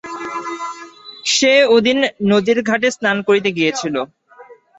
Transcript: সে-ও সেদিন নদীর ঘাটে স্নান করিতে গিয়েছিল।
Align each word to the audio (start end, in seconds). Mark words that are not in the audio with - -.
সে-ও 1.25 1.75
সেদিন 1.75 1.97
নদীর 2.29 2.59
ঘাটে 2.63 2.87
স্নান 2.95 3.17
করিতে 3.27 3.49
গিয়েছিল। 3.57 3.95